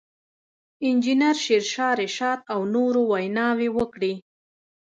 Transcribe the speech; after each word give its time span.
انجنیر 0.87 1.37
شېرشاه 1.43 1.93
رشاد 2.01 2.39
او 2.53 2.59
نورو 2.73 3.01
ویناوې 3.11 3.69
وکړې. 3.77 4.13